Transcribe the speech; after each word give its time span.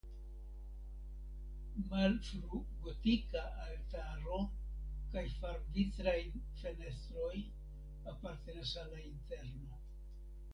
Malfrugotika 1.89 3.43
altaro 3.65 4.39
kaj 5.11 5.23
farbvitritaj 5.43 6.17
fenestroj 6.63 7.37
apartenas 8.15 8.73
al 8.87 8.91
la 8.97 9.05
interno. 9.13 9.81